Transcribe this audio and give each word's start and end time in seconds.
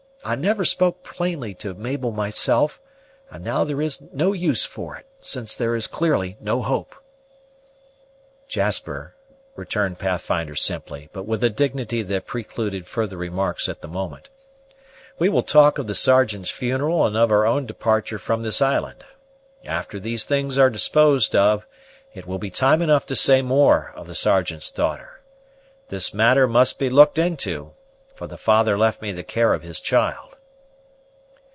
I 0.23 0.35
never 0.35 0.65
spoke 0.65 1.01
plainly 1.01 1.55
to 1.55 1.73
Mabel 1.73 2.11
myself, 2.11 2.79
and 3.31 3.43
now 3.43 3.63
there 3.63 3.81
is 3.81 4.03
no 4.13 4.33
use 4.33 4.63
for 4.63 4.95
it, 4.95 5.07
since 5.19 5.55
there 5.55 5.75
is 5.75 5.87
clearly 5.87 6.37
no 6.39 6.61
hope." 6.61 6.93
"Jasper," 8.47 9.15
returned 9.55 9.97
Pathfinder 9.97 10.55
simply, 10.55 11.09
but 11.11 11.23
with 11.25 11.43
a 11.43 11.49
dignity 11.49 12.03
that 12.03 12.27
precluded 12.27 12.85
further 12.85 13.17
remarks 13.17 13.67
at 13.67 13.81
the 13.81 13.87
moment, 13.87 14.29
"we 15.17 15.27
will 15.27 15.41
talk 15.41 15.79
of 15.79 15.87
the 15.87 15.95
Sergeant's 15.95 16.51
funeral 16.51 17.03
and 17.07 17.17
of 17.17 17.31
our 17.31 17.47
own 17.47 17.65
departure 17.65 18.19
from 18.19 18.43
this 18.43 18.61
island. 18.61 19.03
After 19.65 19.99
these 19.99 20.23
things 20.23 20.55
are 20.55 20.69
disposed 20.69 21.35
of, 21.35 21.65
it 22.13 22.27
will 22.27 22.39
be 22.39 22.51
time 22.51 22.83
enough 22.83 23.07
to 23.07 23.15
say 23.15 23.41
more 23.41 23.91
of 23.95 24.05
the 24.05 24.13
Sergeant's 24.13 24.69
daughter. 24.69 25.21
This 25.89 26.13
matter 26.13 26.47
must 26.47 26.77
be 26.77 26.91
looked 26.91 27.17
into, 27.17 27.73
for 28.13 28.27
the 28.27 28.37
father 28.37 28.77
left 28.77 29.01
me 29.01 29.11
the 29.11 29.23
care 29.23 29.51
of 29.51 29.63
his 29.63 29.81
child." 29.81 30.37